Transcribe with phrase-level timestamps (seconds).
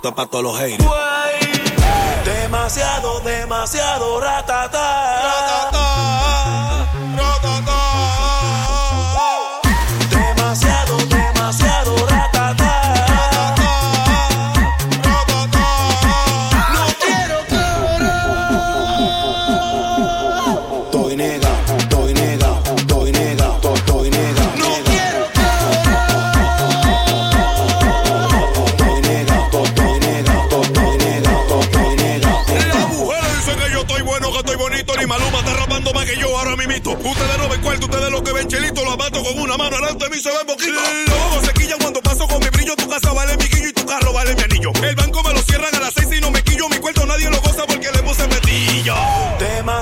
[0.00, 0.90] esto es para todos los haters.
[2.24, 4.89] Demasiado, demasiado ratata.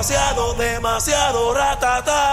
[0.09, 2.28] Demasiado, demasiado ratata.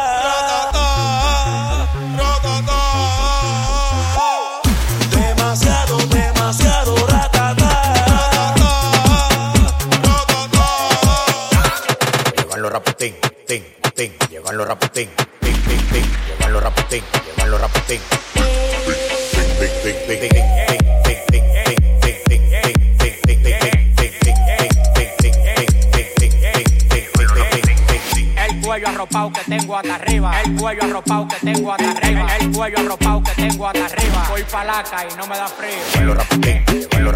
[28.76, 30.42] cuello arropado que tengo hasta arriba.
[30.42, 32.36] El cuello arropado que tengo hasta arriba.
[32.36, 34.26] El, cuello arropado que tengo hasta arriba.
[34.28, 35.70] Voy palaca y no me da frío.
[35.94, 36.52] Con lo con lo
[36.90, 37.12] con lo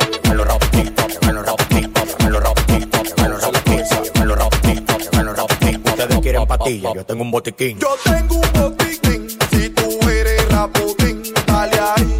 [5.84, 6.92] Ustedes quieren patilla.
[6.94, 7.78] Yo tengo un botiquín.
[7.78, 9.26] Yo tengo un botiquín.
[9.50, 12.18] Si tú eres raputín, dale ahí.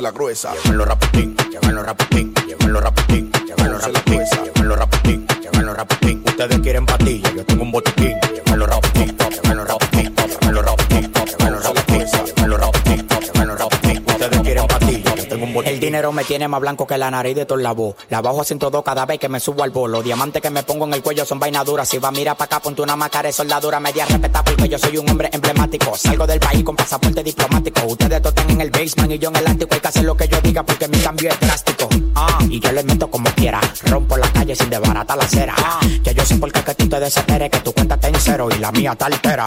[0.00, 0.52] la gruesa.
[0.62, 1.27] Llévenlo rapidito.
[6.38, 8.27] Ustedes quieren patilla, yo tengo un botiquín.
[16.12, 17.96] Me tiene más blanco que la nariz de todos la voz.
[18.10, 20.02] La bajo a 102 cada vez que me subo al bolo.
[20.02, 21.88] Diamantes que me pongo en el cuello son vaina duras.
[21.88, 24.78] Si va a mirar pa' acá, ponte una máscara de soldadura media respeta porque yo
[24.78, 25.96] soy un hombre emblemático.
[25.96, 27.86] Salgo del país con pasaporte diplomático.
[27.86, 29.74] Ustedes están en el basement y yo en el ático.
[29.74, 31.88] Hay que hacer lo que yo diga porque mi cambio es drástico.
[32.14, 33.60] Ah, y yo le meto como quiera.
[33.84, 35.54] Rompo la calle sin desbaratar la acera.
[35.58, 38.14] Ah, que yo sé por qué que tú te desesperes, que tu cuenta está en
[38.18, 39.46] cero y la mía está altera.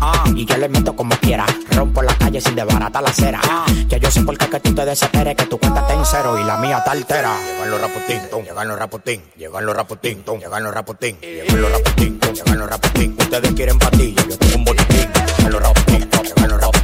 [0.00, 1.46] Ah, y yo le meto como quiera.
[1.70, 3.40] Rompo la calle sin desbaratar la acera.
[3.44, 6.01] Ah, que yo sé por qué que tú te desesperes, que tu cuenta está en
[6.02, 7.32] y la mía está altera.
[7.46, 11.60] Llegan los raputín, tum, llegan los raputín, llegan los raputín, tum, llegan los raputín, llegan
[11.60, 13.16] los raputín, tum, llegan los raputín.
[13.18, 15.08] Ustedes quieren patilla, yo tengo un botiquín.
[15.38, 16.81] Llegan los raputín, llegan los raputín,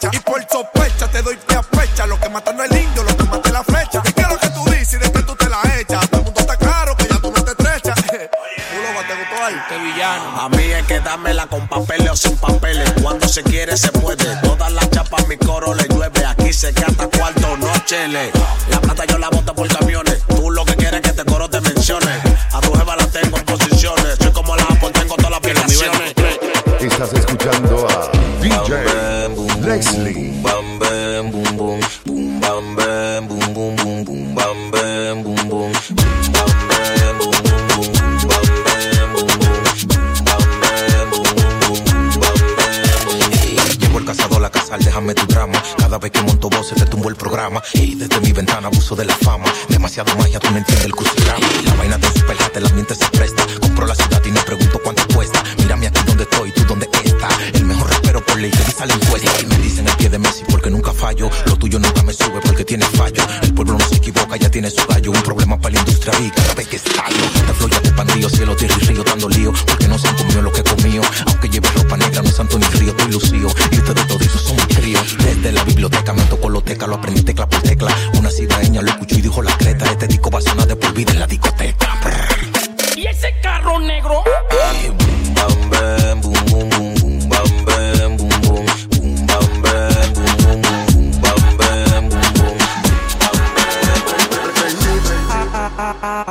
[0.00, 0.10] cha.
[30.04, 31.80] Boom, bam, bam, boom, boom,
[47.08, 47.62] el programa.
[47.74, 49.44] Y desde mi ventana abuso de la fama.
[49.68, 51.46] Demasiado magia, tú no entiendes el crucigrama.
[51.64, 53.44] La vaina de super el ambiente se presta.
[53.60, 55.42] Compro la ciudad y no pregunto cuánto cuesta.
[55.58, 57.34] Mírame aquí donde estoy, tú donde estás.
[57.54, 58.94] El mejor rapero por ley que dice la.
[59.42, 61.30] Y me dicen el pie de Messi porque nunca fallo.
[61.46, 63.22] Lo tuyo nunca me sube porque tiene fallo.
[63.42, 65.10] El pueblo no se equivoca, ya tiene su gallo.
[65.10, 67.24] Un problema para la industria y cada vez que estallo.
[67.46, 69.52] Te floya de pandillo, cielo, tierra y río dando lío.
[69.66, 71.02] Porque no se han comido lo que he comido.
[71.26, 73.48] Aunque lleve ropa negra, no es santo ni frío, estoy lucido.
[73.72, 75.16] Y ustedes todos son mis críos.
[75.18, 77.96] Desde la biblioteca me tocó loteca, lo aprendí tecla por tecla.
[78.18, 79.86] Una cidaeña lo escuchó y dijo la creta.
[79.90, 81.98] Este disco va a sonar de por vida en la discoteca.
[82.94, 84.22] ¿Y ese carro negro?
[84.50, 86.69] Boom, bam, bam, boom, boom,
[96.02, 96.29] Ah.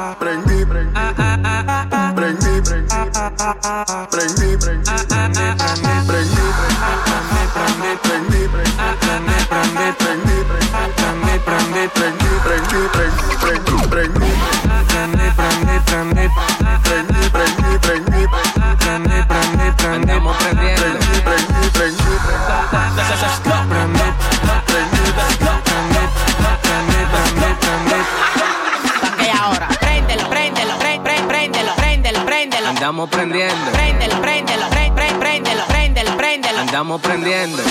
[32.89, 33.71] Andamos prendiendo.
[33.71, 36.57] Préndelo, préndelo, pre- préndelo, préndelo, préndelo.
[36.59, 37.61] Andamos prendiendo.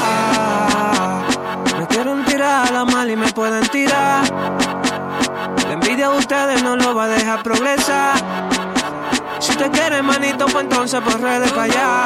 [1.76, 4.22] Me quieren tirar a la mal y me pueden tirar.
[5.66, 8.14] La envidia de ustedes no lo va a dejar progresar.
[9.40, 12.04] Si te quieren manito, pues entonces pues ruede para allá.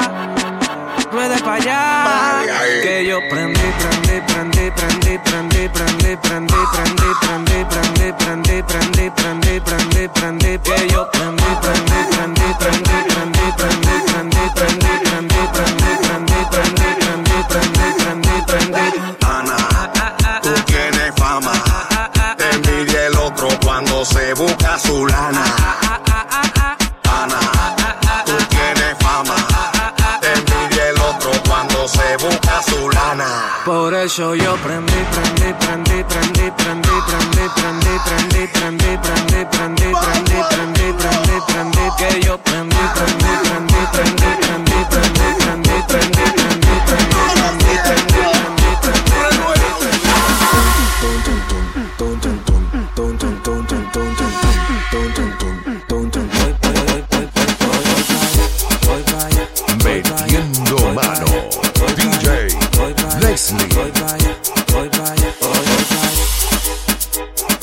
[1.13, 2.43] Para allá.
[2.83, 9.61] Que yo prendí, prendí, prendí, prendí, prendí, prendí, prendí, prendí, prendí, prendí, prendí, prendí, prendí,
[9.61, 16.41] prendí, prendí, que yo prendí, prendí, prendí, prendí, prendí, prendí, prendí, prendí, prendí, prendí, prendí,
[16.51, 19.17] prendí, prendí, prendí, prendí, prendí.
[19.27, 19.59] Ana,
[20.43, 21.53] tú tienes fama.
[22.39, 25.52] Te envidia el otro cuando se busca su lana.
[33.65, 40.43] Por eso yo prendí, prendí, prendí, prendí, prendí, prendí, prendí, prendí, prendí, prendí, prendí, prendí,
[40.51, 46.12] prendí, prendí, prendí, que yo prendí, prendí, prendí, prendí, prendí, prendí, prendí, prendí,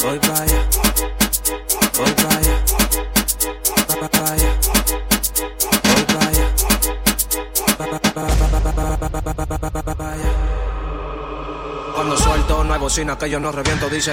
[0.04, 0.66] voy para allá,
[1.98, 2.64] voy para allá,
[3.88, 4.56] para allá,
[5.84, 6.48] voy para allá,
[9.60, 10.32] voy para allá.
[11.96, 14.12] Cuando suelto no hay bocina que yo no reviento, dice.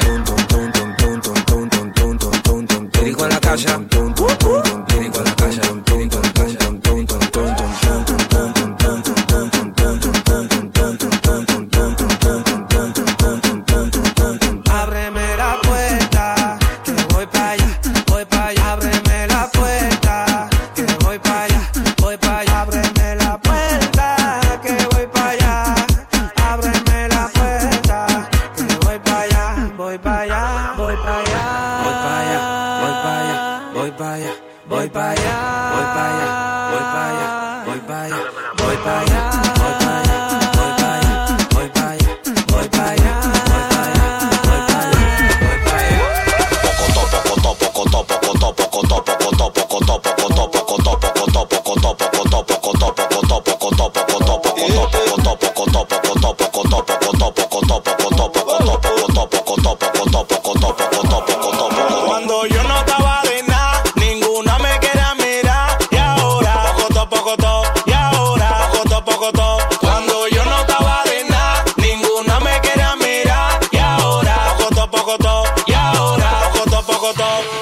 [2.93, 3.79] Dirigo en la casa.
[3.79, 4.06] Dirigo en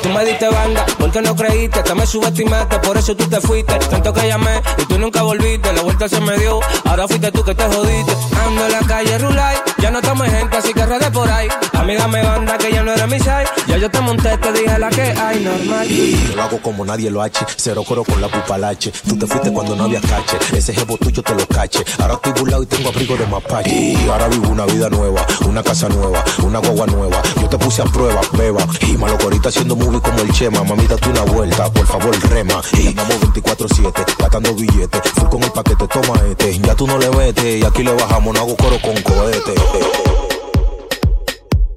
[0.03, 3.75] Tú me diste banda porque no creíste, te me subestimaste, por eso tú te fuiste.
[3.91, 7.45] Tanto que llamé y tú nunca volviste, la vuelta se me dio, ahora fuiste tú
[7.45, 8.13] que te jodiste.
[8.47, 11.47] Ando en la calle Rulay, ya no tomo gente, así que rede por ahí.
[11.75, 14.79] Amiga me banda que ya no era mi side, ya yo te monté, te dije
[14.79, 15.87] la que hay, normal.
[15.87, 18.93] Yo lo hago como nadie lo hache, cero coro con la pupalache.
[19.07, 21.85] Tú te fuiste cuando no había cache, ese jevo tuyo te lo cache.
[21.99, 23.71] Ahora estoy burlado y tengo abrigo de mapache.
[23.71, 27.21] Y ahora vivo una vida nueva, una casa nueva, una guagua nueva.
[27.43, 28.67] Yo te puse a prueba, beba.
[28.89, 30.65] Y malo que ahorita haciendo movie como el Chema.
[30.65, 32.63] Mami, date una vuelta, por favor, rema.
[32.73, 35.03] Y vamos 24-7, gastando billetes.
[35.15, 36.59] Full con el paquete, toma este.
[36.61, 39.74] Ya tú no le metes y aquí le bajamos, no hago coro con cohete.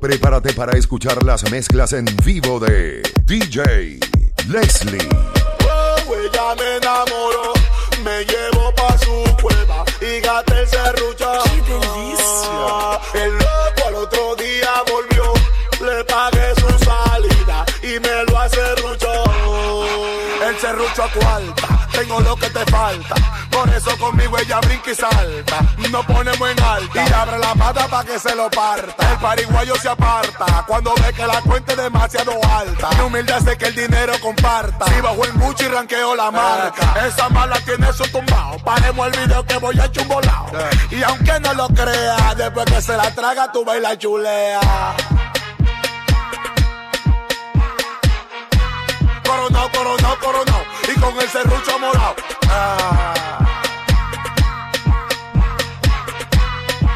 [0.07, 3.99] Prepárate para escuchar las mezclas en vivo de DJ
[4.47, 5.09] Leslie.
[5.63, 7.53] Oh, ella me enamoró,
[8.05, 11.29] me llevó pa' su cueva y gasté el serrucho.
[11.43, 12.99] ¡Qué delicia!
[13.15, 15.33] El loco al otro día volvió,
[15.85, 19.26] le pagué su salida y me lo hace rucho.
[20.47, 23.15] El serrucho a cuarta, tengo lo que te falta.
[23.51, 25.59] Por eso conmigo ella brinca y salta.
[25.91, 29.11] Nos ponemos en alta y abre la pata pa' que se lo parta.
[29.11, 32.89] El pariguayo se aparta cuando ve que la cuenta es demasiado alta.
[32.91, 34.85] Mi humilde hace que el dinero comparta.
[34.85, 37.05] Si bajo el mucho y ranqueo la marca.
[37.05, 38.57] Esa mala tiene su tumbao.
[38.59, 40.49] Paremos el video que voy a chumbolao.
[40.91, 44.61] Y aunque no lo crea, después que se la traga, tú baila chulea.
[51.17, 52.15] Con el serrucho morado.
[52.47, 53.39] Ah.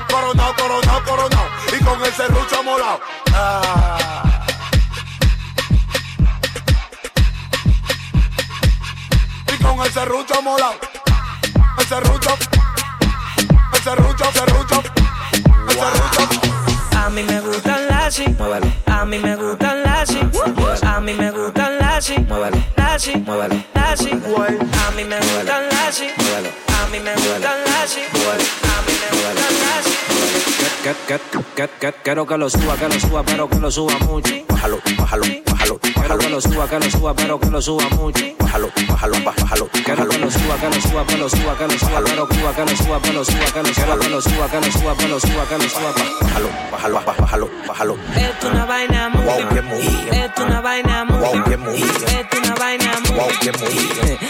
[0.10, 1.46] Coronao, coronao, coronao.
[1.74, 3.00] Y con el serrucho morado.
[3.34, 4.46] Ah.
[9.52, 10.76] Y con el serrucho morado.
[11.80, 12.38] El serrucho.
[13.74, 14.84] El serrucho, serrucho.
[15.68, 16.30] El serrucho.
[16.96, 18.20] A mí me gustan las
[18.86, 20.10] a mí me gustan las
[20.84, 26.88] a mí me gustan las así, las así, así, a mí me gustan así, a
[26.92, 29.92] mí me gustan así, a mí me gustan así.
[32.04, 34.34] Quiero que lo suba, que lo suba, pero que lo suba mucho.
[34.48, 35.80] Bájalo, bájalo, bájalo.
[35.80, 38.26] Quiero que lo suba, que lo suba, pero que lo suba mucho.
[38.40, 39.70] Bájalo, bájalo, bájalo.
[39.84, 42.36] Quiero que lo suba, que lo suba, que lo suba, que lo suba, pero que
[42.36, 44.72] suba, que lo suba, que lo suba, que lo suba, que lo suba, que lo
[44.72, 45.94] suba, que lo suba, que lo suba.
[46.22, 47.98] Bájalo, bájalo, bájalo, bájalo.
[48.16, 49.44] Esto una vaina movie,
[50.12, 52.91] esto una vaina movie, esto una vaina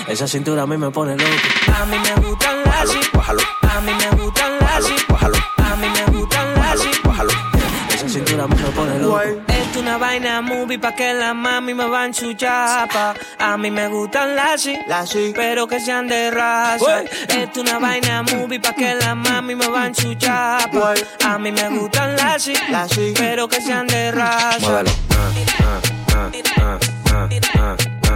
[0.07, 1.31] Esa cintura a mí me pone loco.
[1.73, 2.99] A mí me gustan las así,
[3.61, 4.95] a mí me gustan las así,
[5.57, 6.89] a mí me gustan las así.
[7.95, 9.21] Esa cintura a mí me pone loco.
[9.47, 13.13] Esto una vaina movie pa' que la mami me va en su chapa.
[13.39, 14.67] A mí me gustan las
[15.33, 17.03] pero que sean de raza.
[17.29, 20.93] Esto una vaina movie pa' que la mami me va en su chapa.
[21.25, 22.49] A mí me gustan las
[23.15, 24.59] pero que sean de raza.
[24.59, 24.91] Muévelo.
[25.11, 25.31] Ah,
[26.13, 26.79] ah, ah,
[27.13, 28.00] ah, ah,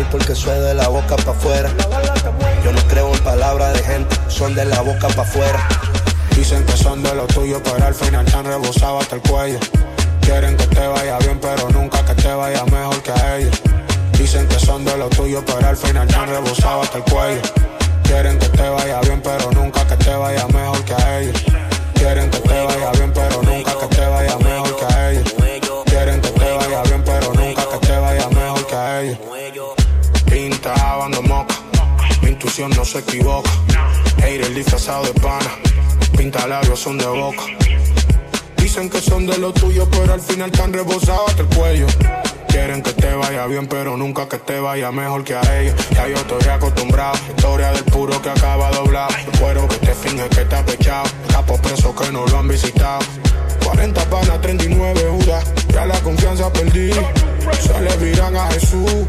[0.00, 1.70] Porque soy de la boca pa' afuera.
[2.64, 5.68] Yo no creo en palabras de gente, son de la boca pa' afuera.
[6.34, 9.58] Dicen que son de lo tuyo, pero al final te han rebosado hasta el cuello.
[10.22, 13.62] Quieren que te vaya bien, pero nunca que te vaya mejor que a ellos.
[14.18, 17.42] Dicen que son de lo tuyo, pero al final te han rebosado hasta el cuello.
[18.04, 21.44] Quieren que te vaya bien, pero nunca que te vaya mejor que a ellos.
[21.94, 25.34] Quieren que te vaya bien, pero nunca que te vaya mejor que a ellos.
[25.84, 29.81] Quieren que te vaya bien, pero nunca que te vaya mejor que a ellos.
[30.62, 31.56] Pinta lavando moca,
[32.22, 33.50] mi intuición no se equivoca.
[34.18, 35.50] Hater disfrazado de pana,
[36.16, 37.42] pinta labios son de boca.
[38.58, 41.86] Dicen que son de lo tuyo, pero al final están rebosados hasta el cuello.
[42.46, 45.74] Quieren que te vaya bien, pero nunca que te vaya mejor que a ellos.
[45.96, 47.18] Ya yo estoy acostumbrado.
[47.36, 49.12] Historia del puro que acaba doblado.
[49.16, 51.10] El cuero que te finge que está pechado.
[51.28, 53.00] Capos presos que no lo han visitado.
[53.64, 55.44] 40 panas, 39 judas.
[55.72, 56.92] Ya la confianza perdí.
[57.60, 59.08] Se le viran a Jesús.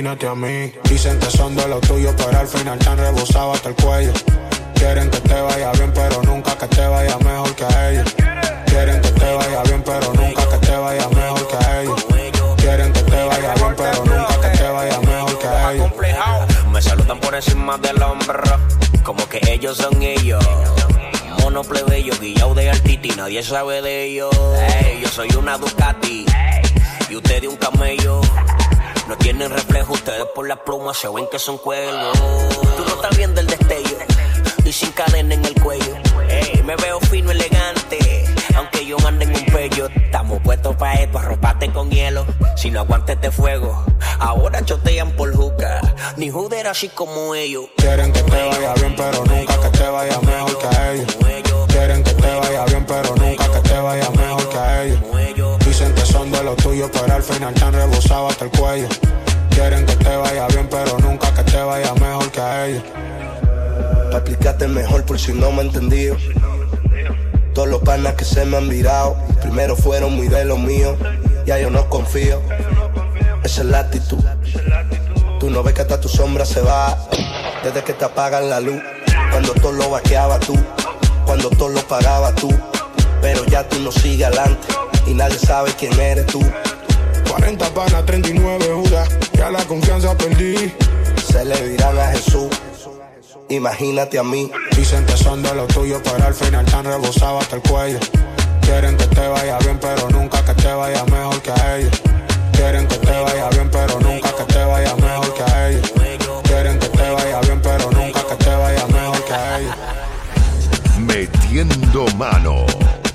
[0.00, 4.12] Dicen que son de lo tuyo, pero al final están rebosados hasta el cuello.
[4.74, 8.14] Quieren que te vaya bien, pero nunca que te vaya mejor que a ellos.
[8.64, 12.06] Quieren que te vaya bien, pero nunca que te vaya mejor que a ellos.
[12.56, 15.90] Quieren que te vaya bien, pero nunca que te vaya mejor que a ellos.
[16.72, 18.42] Me saludan por encima del hombro,
[19.02, 20.42] como que ellos son ellos.
[21.42, 24.34] Mono plebeyo, guillao de altiti, nadie sabe de ellos.
[24.82, 26.24] Ey, yo soy una Ducati
[27.10, 28.22] y usted de un camello.
[29.10, 32.16] No tienen reflejo, ustedes por las plumas se ven que son cuernos.
[32.76, 33.98] Tú no estás viendo el destello
[34.64, 35.96] y sin cadena en el cuello.
[36.28, 38.24] Ey, me veo fino, elegante,
[38.54, 39.88] aunque yo ande en un pello.
[39.88, 42.24] Estamos puestos pa' esto, arropate con hielo.
[42.54, 43.84] Si no aguantes este fuego,
[44.20, 45.80] ahora chotean por juca.
[46.16, 47.64] Ni juder así como ellos.
[47.78, 51.16] Quieren que te vaya bien, pero nunca que te vaya mejor que a ellos.
[51.66, 55.00] Quieren que te vaya bien, pero nunca que te vaya mejor que a ellos.
[56.40, 58.88] De lo tuyo, pero al final te han rebosado hasta el cuello.
[59.50, 62.82] Quieren que te vaya bien, pero nunca que te vaya mejor que a ellos.
[64.10, 66.16] Pa' explicarte mejor por si no me he entendido.
[67.52, 70.96] Todos los panas que se me han virado, primero fueron muy de lo mío.
[71.44, 72.40] Ya yo no confío,
[73.44, 74.24] esa es la actitud.
[75.38, 76.96] Tú no ves que hasta tu sombra se va
[77.62, 78.80] desde que te apagan la luz.
[79.30, 80.58] Cuando todo lo vaqueaba tú,
[81.26, 82.48] cuando todo lo pagaba tú.
[83.20, 84.68] Pero ya tú no sigues adelante
[85.10, 86.40] y nadie sabe quién eres tú.
[87.28, 90.72] 40 panas, 39 judas, ya la confianza perdí.
[91.26, 92.48] Se le dirán a Jesús,
[93.48, 94.50] imagínate a mí.
[94.76, 97.98] Dicen que son de lo tuyo, pero al final están rebosados hasta el cuello.
[98.62, 102.02] Quieren que te vaya bien, pero nunca que te vaya mejor que a ellos.
[102.52, 105.92] Quieren que te vaya bien, pero nunca que te vaya mejor que a ellos.
[106.44, 109.76] Quieren que te vaya bien, pero nunca que te vaya mejor que a ellos.
[110.98, 112.66] Metiendo mano.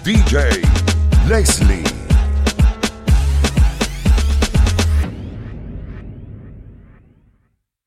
[0.04, 0.66] DJ
[1.27, 2.04] Leslie.